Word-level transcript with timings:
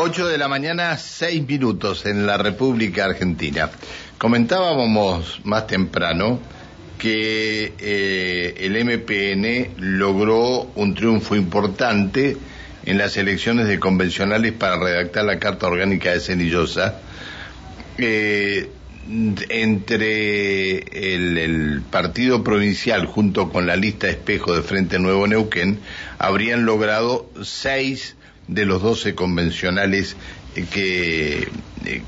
8 0.00 0.28
de 0.28 0.38
la 0.38 0.46
mañana, 0.46 0.96
6 0.96 1.44
minutos 1.48 2.06
en 2.06 2.24
la 2.24 2.38
República 2.38 3.06
Argentina. 3.06 3.68
Comentábamos 4.16 5.40
más 5.42 5.66
temprano 5.66 6.38
que 6.98 7.72
eh, 7.80 8.54
el 8.58 8.76
MPN 8.84 9.98
logró 9.98 10.70
un 10.76 10.94
triunfo 10.94 11.34
importante 11.34 12.36
en 12.86 12.96
las 12.96 13.16
elecciones 13.16 13.66
de 13.66 13.80
convencionales 13.80 14.52
para 14.52 14.78
redactar 14.78 15.24
la 15.24 15.40
Carta 15.40 15.66
Orgánica 15.66 16.12
de 16.12 16.20
Cenillosa. 16.20 17.00
Eh, 17.98 18.70
entre 19.48 20.78
el, 21.14 21.82
partido 21.90 22.44
provincial 22.44 23.06
junto 23.06 23.50
con 23.50 23.66
la 23.66 23.74
lista 23.74 24.08
espejo 24.08 24.54
de 24.54 24.62
Frente 24.62 25.00
Nuevo 25.00 25.26
Neuquén 25.26 25.80
habrían 26.18 26.66
logrado 26.66 27.28
seis 27.42 28.14
de 28.48 28.64
los 28.64 28.82
doce 28.82 29.14
convencionales 29.14 30.16
que, 30.72 31.48
eh, 31.84 32.02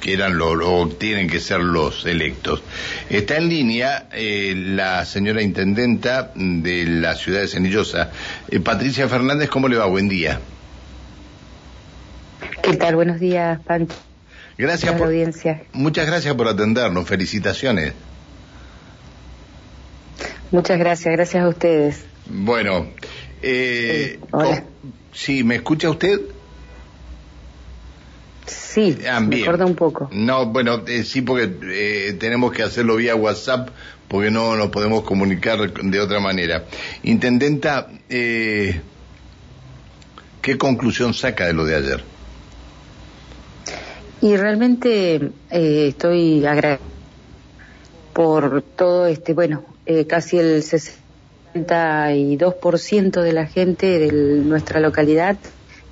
que 0.00 0.12
eran 0.12 0.40
o 0.40 0.88
tienen 0.88 1.28
que 1.28 1.40
ser 1.40 1.60
los 1.60 2.04
electos. 2.06 2.62
Está 3.08 3.36
en 3.36 3.48
línea 3.48 4.08
eh, 4.12 4.54
la 4.56 5.04
señora 5.04 5.42
intendenta 5.42 6.32
de 6.34 6.84
la 6.86 7.14
ciudad 7.14 7.40
de 7.40 7.48
Cenillosa, 7.48 8.10
eh, 8.48 8.60
Patricia 8.60 9.08
Fernández, 9.08 9.48
¿cómo 9.48 9.68
le 9.68 9.76
va? 9.76 9.86
Buen 9.86 10.08
día. 10.08 10.40
¿Qué 12.62 12.76
tal? 12.76 12.96
Buenos 12.96 13.20
días, 13.20 13.60
Pancho. 13.60 13.94
Gracias 14.58 14.94
por, 14.94 15.08
audiencia. 15.08 15.62
Muchas 15.72 16.06
gracias 16.06 16.34
por 16.34 16.48
atendernos. 16.48 17.06
Felicitaciones. 17.06 17.92
Muchas 20.50 20.78
gracias, 20.78 21.12
gracias 21.12 21.44
a 21.44 21.48
ustedes. 21.48 22.04
Bueno, 22.28 22.88
eh, 23.42 24.18
Hola. 24.30 24.64
Sí, 25.16 25.42
¿me 25.44 25.56
escucha 25.56 25.88
usted? 25.88 26.20
Sí, 28.46 28.98
ah, 29.10 29.18
me 29.18 29.40
acuerdo 29.40 29.66
un 29.66 29.74
poco. 29.74 30.10
No, 30.12 30.44
bueno, 30.44 30.82
eh, 30.86 31.04
sí, 31.04 31.22
porque 31.22 31.50
eh, 31.62 32.12
tenemos 32.20 32.52
que 32.52 32.62
hacerlo 32.62 32.96
vía 32.96 33.16
WhatsApp 33.16 33.70
porque 34.08 34.30
no 34.30 34.56
nos 34.56 34.68
podemos 34.68 35.04
comunicar 35.04 35.72
de 35.72 36.00
otra 36.00 36.20
manera. 36.20 36.66
Intendenta, 37.02 37.88
eh, 38.10 38.78
¿qué 40.42 40.58
conclusión 40.58 41.14
saca 41.14 41.46
de 41.46 41.54
lo 41.54 41.64
de 41.64 41.76
ayer? 41.76 42.04
Y 44.20 44.36
realmente 44.36 45.14
eh, 45.50 45.86
estoy 45.88 46.44
agradecida 46.44 46.86
por 48.12 48.60
todo 48.60 49.06
este, 49.06 49.32
bueno, 49.32 49.64
eh, 49.86 50.06
casi 50.06 50.36
el 50.36 50.62
60 50.62 51.05
62% 51.64 53.22
de 53.22 53.32
la 53.32 53.46
gente 53.46 53.98
de 53.98 54.12
nuestra 54.12 54.80
localidad, 54.80 55.36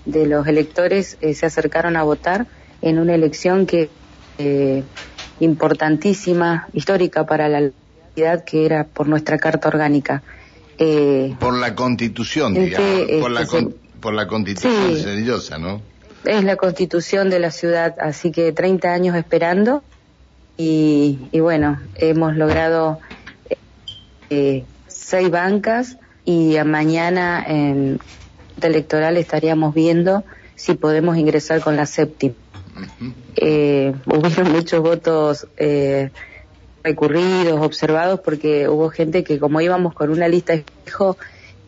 de 0.04 0.26
los 0.26 0.46
electores, 0.46 1.16
eh, 1.20 1.34
se 1.34 1.46
acercaron 1.46 1.96
a 1.96 2.02
votar 2.02 2.46
en 2.82 2.98
una 2.98 3.14
elección 3.14 3.66
que 3.66 3.88
eh, 4.38 4.82
importantísima, 5.40 6.68
histórica 6.72 7.24
para 7.24 7.48
la 7.48 7.60
localidad, 7.60 8.44
que 8.44 8.66
era 8.66 8.84
por 8.84 9.08
nuestra 9.08 9.38
carta 9.38 9.68
orgánica. 9.68 10.22
Eh, 10.78 11.34
por 11.38 11.58
la 11.58 11.74
constitución, 11.74 12.54
digamos, 12.54 13.20
por, 13.20 13.30
la 13.30 13.42
este, 13.42 13.68
por 14.00 14.12
la 14.12 14.26
constitución 14.26 15.40
sí, 15.40 15.52
¿no? 15.58 15.80
Es 16.24 16.42
la 16.42 16.56
constitución 16.56 17.30
de 17.30 17.38
la 17.38 17.50
ciudad, 17.50 17.94
así 18.00 18.32
que 18.32 18.52
30 18.52 18.92
años 18.92 19.16
esperando 19.16 19.82
y, 20.56 21.18
y 21.32 21.40
bueno, 21.40 21.80
hemos 21.96 22.34
logrado 22.34 22.98
eh, 24.30 24.64
seis 25.04 25.30
bancas 25.30 25.98
y 26.24 26.56
mañana 26.64 27.44
en 27.46 27.98
electoral 28.62 29.18
estaríamos 29.18 29.74
viendo 29.74 30.24
si 30.54 30.74
podemos 30.74 31.16
ingresar 31.18 31.60
con 31.60 31.76
la 31.76 31.84
séptima. 31.86 32.34
eh, 33.36 33.92
hubieron 34.06 34.52
muchos 34.52 34.80
votos 34.80 35.46
eh, 35.58 36.10
recurridos, 36.82 37.60
observados, 37.60 38.20
porque 38.20 38.68
hubo 38.68 38.88
gente 38.88 39.24
que 39.24 39.38
como 39.38 39.60
íbamos 39.60 39.92
con 39.92 40.10
una 40.10 40.26
lista 40.26 40.54
espejo, 40.54 41.18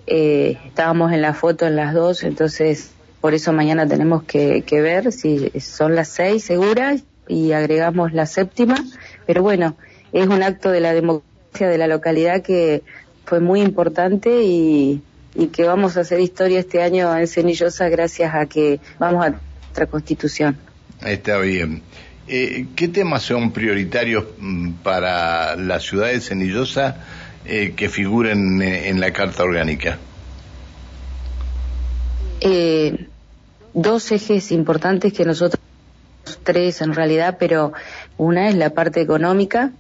eh, 0.07 0.59
estábamos 0.65 1.13
en 1.13 1.21
la 1.21 1.35
foto 1.35 1.67
en 1.67 1.77
las 1.77 1.93
dos, 1.93 2.23
entonces 2.23 2.93
por 3.21 3.35
eso 3.35 3.53
mañana 3.53 3.87
tenemos 3.87 4.23
que, 4.23 4.63
que 4.63 4.81
ver 4.81 5.13
si 5.13 5.51
son 5.61 5.95
las 5.95 6.09
seis 6.09 6.45
seguras 6.45 7.03
y 7.29 7.53
agregamos 7.53 8.13
la 8.13 8.25
séptima, 8.25 8.77
pero 9.27 9.43
bueno, 9.43 9.77
es 10.13 10.27
un 10.27 10.43
acto 10.43 10.71
de 10.71 10.81
la 10.81 10.95
democracia 10.95 11.69
de 11.69 11.79
la 11.79 11.87
localidad 11.87 12.43
que 12.43 12.83
fue 13.27 13.41
muy 13.41 13.61
importante 13.61 14.43
y, 14.43 15.03
y 15.35 15.49
que 15.49 15.65
vamos 15.65 15.97
a 15.97 16.01
hacer 16.01 16.21
historia 16.21 16.61
este 16.61 16.83
año 16.83 17.15
en 17.17 17.27
Cenillosa 17.27 17.89
gracias 17.89 18.35
a 18.35 18.47
que 18.47 18.81
vamos 18.99 19.27
a 19.27 19.31
nuestra 19.31 19.87
constitución. 19.87 20.57
Está 21.05 21.39
bien. 21.39 21.83
Eh, 22.29 22.67
¿Qué 22.75 22.89
temas 22.89 23.23
son 23.23 23.53
prioritarios 23.53 24.25
mm, 24.39 24.73
para 24.83 25.57
la 25.57 25.79
ciudad 25.79 26.09
de 26.09 26.21
Cenillosa 26.21 26.97
eh, 27.45 27.75
que 27.77 27.89
figuren 27.89 28.63
eh, 28.63 28.89
en 28.89 29.01
la 29.01 29.13
Carta 29.13 29.45
Orgánica? 29.45 29.99
Eh, 32.41 33.07
dos 33.75 34.11
ejes 34.11 34.51
importantes 34.53 35.13
que 35.13 35.25
nosotros, 35.25 35.61
tres 36.43 36.81
en 36.81 36.95
realidad, 36.95 37.37
pero 37.39 37.73
una 38.17 38.49
es 38.49 38.55
la 38.55 38.71
parte 38.71 39.01
económica, 39.01 39.73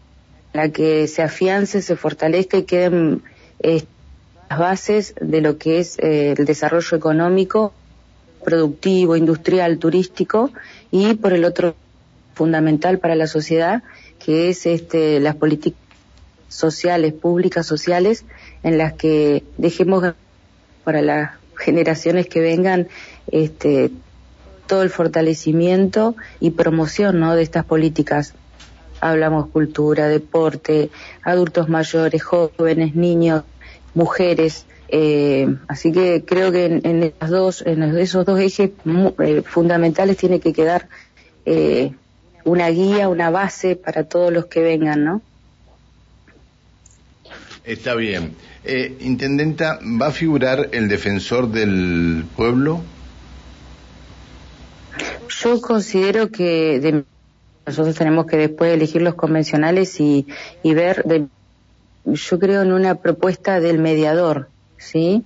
la 0.53 0.69
que 0.69 1.09
se 1.09 1.23
afiance, 1.23 1.83
se 1.83 1.97
fortalezca 1.97 2.59
y 2.59 2.65
queden 2.65 3.23
las 3.63 4.59
bases 4.59 5.15
de 5.21 5.41
lo 5.41 5.59
que 5.59 5.79
es 5.79 5.99
eh, 5.99 6.35
el 6.37 6.45
desarrollo 6.45 6.97
económico, 6.97 7.73
productivo, 8.45 9.17
industrial, 9.17 9.79
turístico 9.79 10.51
y 10.91 11.15
por 11.15 11.33
el 11.33 11.45
otro 11.45 11.75
fundamental 12.35 12.99
para 12.99 13.15
la 13.15 13.27
sociedad 13.27 13.83
que 14.25 14.49
es 14.49 14.67
este 14.67 15.21
las 15.21 15.35
políticas 15.35 15.81
sociales, 16.49 17.13
públicas 17.13 17.67
sociales 17.67 18.25
en 18.63 18.79
las 18.79 18.93
que 18.93 19.43
dejemos 19.57 20.15
para 20.85 21.03
las 21.03 21.33
generaciones 21.57 22.29
que 22.29 22.41
vengan 22.41 22.89
este 23.27 23.91
todo 24.67 24.83
el 24.83 24.91
fortalecimiento 24.91 26.17
y 26.41 26.51
promoción 26.51 27.21
¿no? 27.21 27.35
de 27.35 27.43
estas 27.43 27.65
políticas 27.65 28.35
hablamos 29.01 29.49
cultura, 29.49 30.09
deporte, 30.09 30.91
adultos 31.23 31.69
mayores, 31.69 32.23
jóvenes, 32.23 32.95
niños, 32.95 33.45
mujeres. 33.95 34.67
Eh, 34.89 35.57
así 35.69 35.93
que 35.93 36.25
creo 36.25 36.53
que 36.53 36.67
en, 36.67 36.81
en, 36.85 37.13
dos, 37.29 37.63
en 37.67 37.83
esos 37.99 38.25
dos 38.25 38.39
ejes 38.39 38.71
eh, 39.19 39.43
fundamentales 39.45 40.17
tiene 40.17 40.41
que 40.41 40.53
quedar 40.53 40.89
eh, 41.45 41.93
una 42.45 42.69
guía, 42.69 43.09
una 43.09 43.31
base 43.31 43.75
para 43.77 44.05
todos 44.05 44.33
los 44.33 44.47
que 44.47 44.61
vengan, 44.61 45.05
¿no? 45.05 45.23
Está 47.65 47.97
bien. 47.97 48.37
Eh, 48.65 48.97
Intendenta, 49.01 49.81
¿va 50.01 50.09
a 50.09 50.13
figurar 50.13 50.69
el 50.73 50.89
defensor 50.89 51.51
del 51.51 52.25
pueblo? 52.37 52.81
Yo 55.41 55.61
considero 55.61 56.31
que 56.31 56.79
de 56.81 57.05
nosotros 57.67 57.95
tenemos 57.97 58.27
que 58.27 58.37
después 58.37 58.73
elegir 58.73 59.03
los 59.03 59.15
convencionales 59.15 60.01
y, 60.01 60.27
y 60.63 60.75
ver, 60.75 61.03
de, 61.05 61.27
yo 62.05 62.39
creo 62.39 62.63
en 62.63 62.73
una 62.73 62.95
propuesta 62.97 63.61
del 63.61 63.79
mediador, 63.79 64.49
¿sí? 64.79 65.25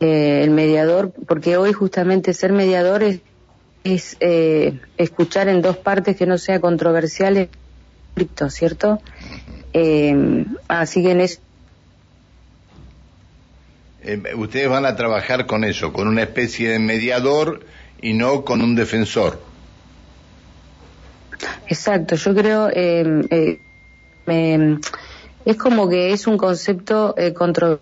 Eh, 0.00 0.40
el 0.42 0.50
mediador, 0.50 1.12
porque 1.26 1.58
hoy 1.58 1.72
justamente 1.72 2.32
ser 2.32 2.52
mediador 2.52 3.02
es, 3.02 3.20
es 3.84 4.16
eh, 4.20 4.80
escuchar 4.96 5.48
en 5.48 5.60
dos 5.60 5.76
partes 5.76 6.16
que 6.16 6.26
no 6.26 6.38
sea 6.38 6.60
controversial 6.60 7.48
conflicto, 8.14 8.48
¿cierto? 8.48 9.00
Eh, 9.72 10.46
así 10.68 11.02
que 11.02 11.10
en 11.12 11.20
eso 11.20 11.40
eh, 14.02 14.22
ustedes 14.34 14.68
van 14.68 14.86
a 14.86 14.96
trabajar 14.96 15.46
con 15.46 15.64
eso, 15.64 15.92
con 15.92 16.08
una 16.08 16.22
especie 16.22 16.70
de 16.70 16.78
mediador 16.78 17.60
y 18.00 18.14
no 18.14 18.44
con 18.44 18.62
un 18.62 18.74
defensor. 18.74 19.49
Exacto, 21.70 22.16
yo 22.16 22.34
creo, 22.34 22.68
eh, 22.68 23.60
eh, 24.26 24.78
es 25.44 25.56
como 25.56 25.88
que 25.88 26.12
es 26.12 26.26
un 26.26 26.36
concepto 26.36 27.14
eh, 27.16 27.32
contra 27.32 27.78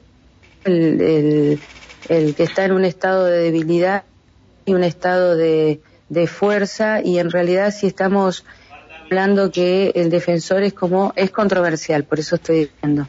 el, 0.64 1.58
el, 2.10 2.34
que 2.34 2.42
está 2.42 2.66
en 2.66 2.72
un 2.72 2.84
estado 2.84 3.24
de 3.24 3.38
debilidad 3.44 4.04
y 4.66 4.74
un 4.74 4.84
estado 4.84 5.36
de, 5.36 5.80
de 6.10 6.26
fuerza 6.26 7.00
y 7.02 7.18
en 7.18 7.30
realidad 7.30 7.72
si 7.72 7.86
estamos 7.86 8.44
hablando 9.06 9.50
que 9.50 9.92
el 9.94 10.10
defensor 10.10 10.64
es 10.64 10.74
como, 10.74 11.14
es 11.16 11.30
controversial, 11.30 12.04
por 12.04 12.20
eso 12.20 12.36
estoy 12.36 12.66
diciendo. 12.66 13.08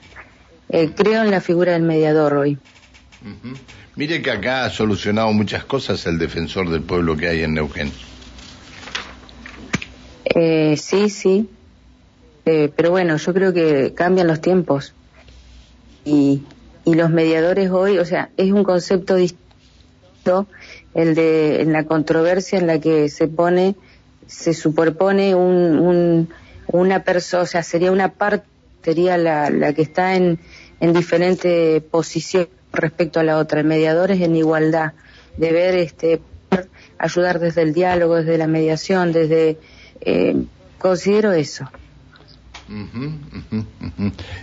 Eh, 0.70 0.92
creo 0.96 1.24
en 1.24 1.31
la 1.31 1.42
figura 1.42 1.74
del 1.74 1.84
mediador 1.84 2.36
hoy. 2.36 2.58
Uh. 3.22 3.54
Mire 3.98 4.22
que 4.22 4.31
acá 4.31 4.64
ha 4.64 4.70
solucionado 4.70 5.34
muchas 5.34 5.66
cosas 5.66 6.06
el 6.06 6.18
defensor 6.18 6.70
del 6.70 6.84
pueblo 6.84 7.18
que 7.18 7.28
hay 7.28 7.44
en 7.44 7.56
Neuquén. 7.56 7.92
Eh, 10.42 10.78
sí, 10.78 11.10
sí. 11.10 11.50
Eh, 12.46 12.72
pero 12.74 12.92
bueno, 12.92 13.18
yo 13.18 13.34
creo 13.34 13.52
que 13.52 13.94
cambian 13.94 14.28
los 14.28 14.40
tiempos. 14.40 14.94
Y, 16.06 16.44
y 16.86 16.94
los 16.94 17.10
mediadores 17.10 17.70
hoy, 17.72 17.98
o 17.98 18.06
sea, 18.06 18.30
es 18.38 18.50
un 18.54 18.64
concepto 18.64 19.16
distinto 19.16 20.48
el 20.94 21.14
de 21.14 21.62
en 21.62 21.74
la 21.74 21.84
controversia 21.84 22.58
en 22.58 22.68
la 22.68 22.80
que 22.80 23.10
se 23.10 23.28
pone, 23.28 23.76
se 24.28 24.54
superpone 24.54 25.36
un, 25.36 26.30
una 26.68 27.04
persona, 27.04 27.44
o 27.44 27.46
sea, 27.46 27.62
sería 27.62 27.92
una 27.92 28.14
parte, 28.14 28.48
sería 28.82 29.18
la, 29.18 29.50
la 29.50 29.74
que 29.74 29.82
está 29.82 30.16
en, 30.16 30.40
en 30.80 30.94
diferente 30.94 31.82
posición 31.82 32.48
respecto 32.72 33.20
a 33.20 33.24
la 33.24 33.40
otra. 33.40 33.60
El 33.60 33.68
mediador 33.68 34.10
es 34.12 34.22
en 34.22 34.38
igualdad, 34.38 34.94
de 35.36 35.52
ver, 35.52 35.76
este, 35.76 36.22
ayudar 36.98 37.40
desde 37.40 37.62
el 37.62 37.74
diálogo, 37.74 38.16
desde 38.16 38.38
la 38.38 38.48
mediación, 38.48 39.12
desde, 39.12 39.58
eh, 40.01 40.36
considero 40.78 41.34
eso. 41.34 41.69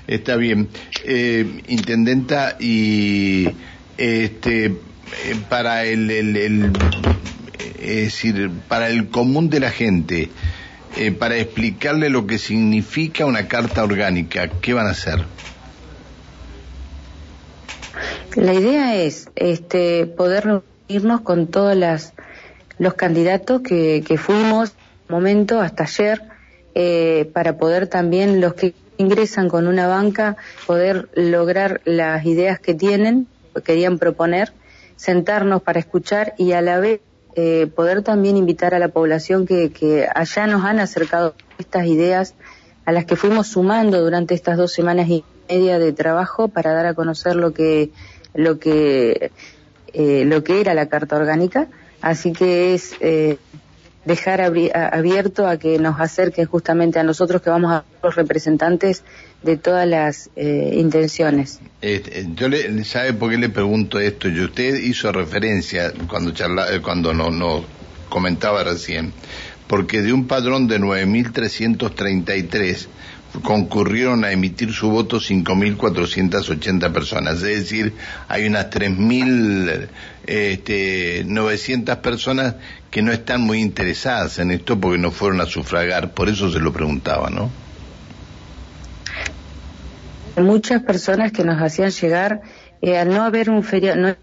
Está 0.07 0.37
bien. 0.37 0.69
Eh, 1.05 1.63
intendenta, 1.69 2.57
y 2.59 3.49
este, 3.97 4.67
eh, 4.67 4.75
para 5.49 5.85
el, 5.85 6.11
el, 6.11 6.73
es 7.79 7.97
decir, 7.97 8.51
para 8.69 8.89
el 8.89 9.09
común 9.09 9.49
de 9.49 9.61
la 9.61 9.71
gente, 9.71 10.31
eh, 10.97 11.13
para 11.13 11.37
explicarle 11.37 12.11
lo 12.11 12.27
que 12.27 12.39
significa 12.39 13.27
una 13.27 13.49
carta 13.49 13.85
orgánica, 13.85 14.49
¿qué 14.49 14.75
van 14.75 14.87
a 14.87 14.91
hacer? 14.91 15.25
La 18.35 18.55
idea 18.55 18.97
es 18.97 19.31
este, 19.37 20.07
poder 20.07 20.63
reunirnos 20.89 21.21
con 21.21 21.47
todos 21.47 21.77
los 22.79 22.95
candidatos 22.95 23.63
que, 23.63 24.03
que 24.07 24.19
fuimos, 24.19 24.75
momento, 25.09 25.61
hasta 25.61 25.85
ayer, 25.85 26.23
eh, 26.75 27.31
para 27.33 27.57
poder 27.57 27.87
también 27.87 28.41
los 28.41 28.55
que 28.55 28.75
ingresan 28.99 29.49
con 29.49 29.67
una 29.67 29.87
banca 29.87 30.37
poder 30.67 31.09
lograr 31.15 31.81
las 31.85 32.25
ideas 32.25 32.59
que 32.59 32.75
tienen, 32.75 33.27
que 33.55 33.63
querían 33.63 33.99
proponer, 33.99 34.53
sentarnos 34.97 35.63
para 35.63 35.79
escuchar 35.79 36.35
y 36.39 36.53
a 36.53 36.61
la 36.63 36.79
vez 36.81 37.01
eh, 37.35 37.67
poder 37.75 38.03
también 38.03 38.37
invitar 38.37 38.75
a 38.75 38.79
la 38.79 38.89
población 38.89 39.47
que, 39.47 39.71
que 39.71 40.09
allá 40.15 40.47
nos 40.47 40.65
han 40.65 40.81
acercado 40.81 41.35
estas 41.59 41.87
ideas 41.87 42.35
a 42.87 42.93
las 42.93 43.05
que 43.05 43.17
fuimos 43.17 43.49
sumando 43.49 44.01
durante 44.03 44.35
estas 44.35 44.57
dos 44.57 44.73
semanas 44.73 45.09
y 45.09 45.23
media 45.49 45.79
de 45.79 45.93
trabajo 45.93 46.49
para 46.49 46.73
dar 46.73 46.87
a 46.87 46.95
conocer 46.95 47.37
lo 47.37 47.53
que 47.53 47.91
lo 48.33 48.59
que 48.59 49.33
eh, 49.93 50.25
lo 50.25 50.45
que 50.45 50.61
era 50.61 50.75
la 50.75 50.87
carta 50.87 51.17
orgánica. 51.17 51.69
Así 52.01 52.33
que 52.33 52.75
es 52.75 52.95
eh, 53.01 53.39
dejar 54.07 54.41
abierto 54.41 55.47
a 55.47 55.59
que 55.59 55.79
nos 55.79 56.01
acerquen 56.01 56.47
justamente 56.47 56.99
a 56.99 57.03
nosotros 57.03 57.43
que 57.43 57.51
vamos 57.51 57.73
a 57.73 57.85
los 58.03 58.15
representantes 58.15 59.03
de 59.43 59.59
todas 59.59 59.87
las 59.87 60.31
eh, 60.37 60.71
intenciones. 60.75 61.61
Este, 61.83 62.27
yo 62.35 62.49
le, 62.49 62.85
sabe 62.85 63.13
por 63.13 63.31
qué 63.31 63.37
le 63.37 63.49
pregunto 63.49 63.99
esto. 63.99 64.29
Y 64.29 64.41
usted 64.41 64.77
hizo 64.77 65.11
referencia 65.13 65.93
cuando 66.09 66.31
charla, 66.31 66.73
eh, 66.73 66.81
cuando 66.81 67.13
nos 67.13 67.35
no 67.35 67.65
comentaba 68.09 68.63
recién, 68.63 69.13
porque 69.67 70.03
de 70.03 70.13
un 70.13 70.29
padrón 70.29 70.69
de 70.69 70.79
9.333 70.79 72.87
concurrieron 73.43 74.25
a 74.25 74.33
emitir 74.33 74.73
su 74.73 74.91
voto 74.91 75.19
5.480 75.19 76.93
personas, 76.93 77.37
es 77.37 77.43
decir, 77.43 77.93
hay 78.29 78.47
unas 78.47 78.71
3.900 78.71 79.89
este, 80.27 81.97
personas 82.03 82.55
que 82.91 83.03
no 83.03 83.13
están 83.13 83.43
muy 83.43 83.61
interesadas 83.61 84.39
en 84.39 84.51
esto 84.51 84.81
porque 84.81 84.99
no 84.99 85.11
fueron 85.11 85.41
a 85.41 85.47
sufragar, 85.47 86.13
por 86.15 86.29
eso 86.29 86.51
se 86.51 86.61
lo 86.61 86.73
preguntaba, 86.73 87.31
¿no? 87.31 87.51
Muchas 90.37 90.83
personas 90.83 91.33
que 91.33 91.45
nos 91.45 91.61
hacían 91.61 91.91
llegar, 91.91 92.43
eh, 92.83 92.99
al 92.99 93.09
no 93.09 93.23
haber 93.23 93.49
un 93.51 93.63
feriado, 93.63 94.01
no 94.01 94.17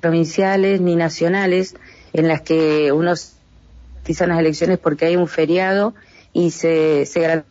provinciales 0.00 0.80
ni 0.80 0.96
nacionales, 0.96 1.76
en 2.12 2.28
las 2.28 2.42
que 2.42 2.92
unos 2.92 3.34
utilizan 4.02 4.30
las 4.30 4.38
elecciones 4.38 4.78
porque 4.78 5.06
hay 5.06 5.16
un 5.16 5.28
feriado 5.28 5.94
y 6.32 6.50
se, 6.50 7.06
se 7.06 7.44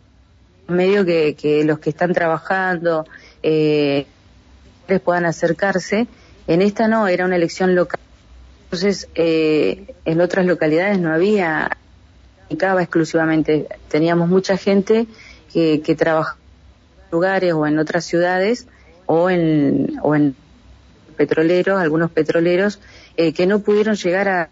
medio 0.68 1.06
que, 1.06 1.36
que 1.36 1.64
los 1.64 1.80
que 1.80 1.90
están 1.90 2.14
trabajando 2.14 3.06
eh, 3.44 4.06
puedan 5.04 5.26
acercarse. 5.26 6.08
En 6.48 6.62
esta 6.62 6.88
no, 6.88 7.08
era 7.08 7.26
una 7.26 7.36
elección 7.36 7.76
local. 7.76 8.00
Entonces, 8.66 9.08
eh, 9.16 9.94
en 10.06 10.22
otras 10.22 10.46
localidades 10.46 11.00
no 11.00 11.14
había, 11.14 11.78
indicaba 12.50 12.82
exclusivamente. 12.82 13.68
Teníamos 13.90 14.28
mucha 14.28 14.58
gente 14.58 15.08
que, 15.54 15.82
que 15.82 15.96
trabajaba 15.96 16.38
en 17.06 17.12
lugares 17.12 17.54
o 17.54 17.66
en 17.66 17.80
otras 17.80 18.06
ciudades 18.06 18.68
o 19.06 19.30
en, 19.30 20.00
o 20.02 20.16
en 20.16 20.36
petroleros, 21.16 21.80
algunos 21.80 22.12
petroleros, 22.12 22.80
eh, 23.18 23.34
que 23.34 23.48
no 23.48 23.60
pudieron 23.60 23.96
llegar 23.96 24.28
a 24.28 24.50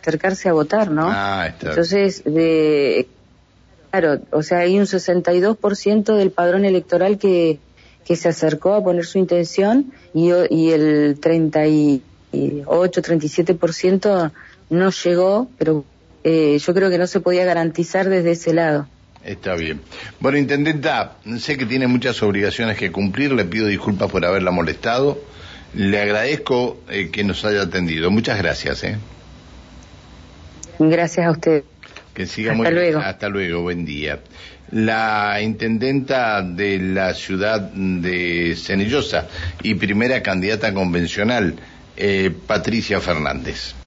acercarse 0.00 0.48
a 0.48 0.52
votar, 0.52 0.90
¿no? 0.90 1.08
Ah, 1.10 1.52
Entonces, 1.60 2.24
de, 2.24 3.08
Claro, 3.94 4.20
o 4.32 4.42
sea, 4.42 4.58
hay 4.58 4.76
un 4.76 4.86
62% 4.86 6.16
del 6.16 6.32
padrón 6.32 6.64
electoral 6.64 7.16
que, 7.16 7.60
que 8.04 8.16
se 8.16 8.28
acercó 8.28 8.74
a 8.74 8.82
poner 8.82 9.06
su 9.06 9.18
intención 9.18 9.92
y, 10.12 10.30
y 10.50 10.72
el 10.72 11.16
38, 11.20 12.02
37% 12.32 14.32
no 14.70 14.90
llegó, 14.90 15.48
pero 15.58 15.84
eh, 16.24 16.58
yo 16.58 16.74
creo 16.74 16.90
que 16.90 16.98
no 16.98 17.06
se 17.06 17.20
podía 17.20 17.44
garantizar 17.44 18.08
desde 18.08 18.32
ese 18.32 18.52
lado. 18.52 18.88
Está 19.22 19.54
bien. 19.54 19.80
Bueno, 20.18 20.38
Intendenta, 20.38 21.12
sé 21.38 21.56
que 21.56 21.64
tiene 21.64 21.86
muchas 21.86 22.20
obligaciones 22.24 22.76
que 22.76 22.90
cumplir, 22.90 23.30
le 23.30 23.44
pido 23.44 23.68
disculpas 23.68 24.10
por 24.10 24.26
haberla 24.26 24.50
molestado. 24.50 25.20
Le 25.72 26.02
agradezco 26.02 26.78
eh, 26.88 27.10
que 27.12 27.22
nos 27.22 27.44
haya 27.44 27.62
atendido. 27.62 28.10
Muchas 28.10 28.38
gracias. 28.38 28.82
¿eh? 28.82 28.96
Gracias 30.80 31.24
a 31.24 31.30
usted. 31.30 31.62
Que 32.14 32.26
siga 32.26 32.52
Hasta 32.52 32.62
muy 32.62 32.72
luego. 32.72 33.00
Hasta 33.00 33.28
luego, 33.28 33.62
buen 33.62 33.84
día. 33.84 34.20
La 34.70 35.40
intendenta 35.42 36.42
de 36.42 36.78
la 36.78 37.12
ciudad 37.12 37.60
de 37.60 38.56
Cenillosa 38.56 39.28
y 39.62 39.74
primera 39.74 40.22
candidata 40.22 40.72
convencional, 40.72 41.54
eh, 41.96 42.32
Patricia 42.46 43.00
Fernández. 43.00 43.74